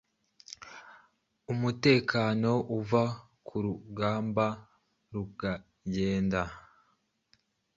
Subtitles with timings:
[1.51, 3.03] Umutekano uva
[3.47, 4.45] kurugamba
[5.21, 6.41] ukagenda